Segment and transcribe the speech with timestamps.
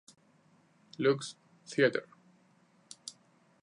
[0.97, 1.35] Luke's
[1.67, 2.07] Theater.